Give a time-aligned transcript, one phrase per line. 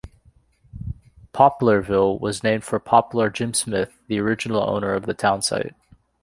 [1.31, 5.75] Poplarville was named for Poplar Jim Smith, the original owner of the town site.